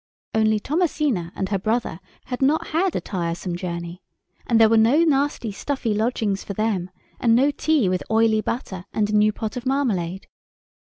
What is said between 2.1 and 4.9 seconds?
had not had a tiresome journey—and there were